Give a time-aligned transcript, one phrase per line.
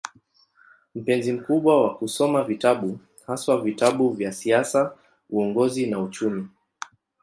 [0.95, 4.97] Mpenzi mkubwa wa kusoma vitabu, haswa vitabu vya siasa,
[5.29, 6.47] uongozi na uchumi.